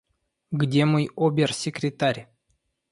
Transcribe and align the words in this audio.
Где 0.49 0.85
мой 0.85 1.11
обер-секретарь?» 1.15 2.27